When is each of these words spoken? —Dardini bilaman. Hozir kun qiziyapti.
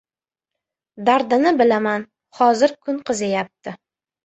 —Dardini 1.09 1.51
bilaman. 1.59 2.07
Hozir 2.41 2.77
kun 2.87 3.01
qiziyapti. 3.13 3.79